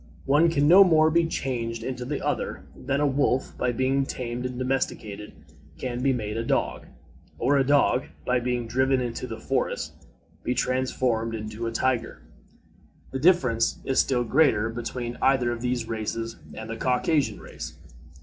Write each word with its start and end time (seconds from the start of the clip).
One 0.25 0.49
can 0.49 0.67
no 0.67 0.83
more 0.83 1.11
be 1.11 1.27
changed 1.27 1.83
into 1.83 2.05
the 2.05 2.25
other, 2.25 2.63
than 2.75 2.99
a 2.99 3.05
wolf, 3.05 3.55
by 3.55 3.71
being 3.71 4.03
tamed 4.03 4.47
and 4.47 4.57
domesticated, 4.57 5.31
can 5.77 6.01
be 6.01 6.11
made 6.11 6.37
a 6.37 6.43
dog, 6.43 6.87
or 7.37 7.55
a 7.55 7.63
dog, 7.63 8.05
by 8.25 8.39
being 8.39 8.65
driven 8.65 8.99
into 8.99 9.27
the 9.27 9.39
forests, 9.39 9.91
be 10.43 10.55
transformed 10.55 11.35
into 11.35 11.67
a 11.67 11.71
tiger. 11.71 12.23
The 13.11 13.19
difference 13.19 13.77
is 13.85 13.99
still 13.99 14.23
greater 14.23 14.71
between 14.71 15.19
either 15.21 15.51
of 15.51 15.61
these 15.61 15.87
races 15.87 16.35
and 16.55 16.67
the 16.71 16.77
Caucasian 16.77 17.39
race. 17.39 17.77